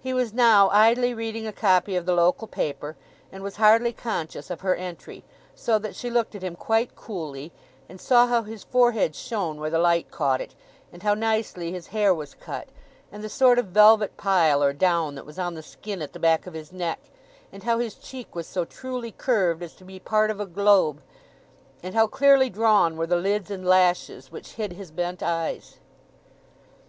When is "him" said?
6.44-6.54